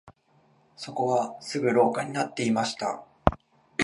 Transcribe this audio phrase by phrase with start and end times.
[0.75, 3.03] そこはすぐ廊下になっていました